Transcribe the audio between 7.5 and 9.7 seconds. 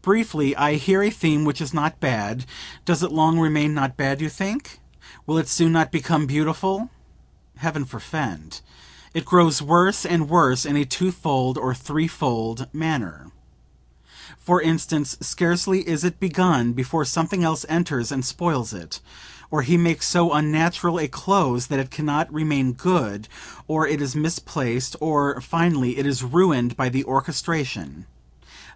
Heaven forefend! It grows